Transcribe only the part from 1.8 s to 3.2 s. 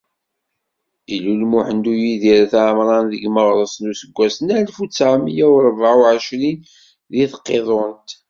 Uyidir Ayt Ɛemran